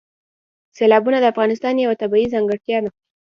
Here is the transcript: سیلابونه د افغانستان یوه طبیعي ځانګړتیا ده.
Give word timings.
سیلابونه 0.77 1.17
د 1.19 1.25
افغانستان 1.33 1.73
یوه 1.77 1.99
طبیعي 2.01 2.27
ځانګړتیا 2.33 2.77
ده. 2.83 2.89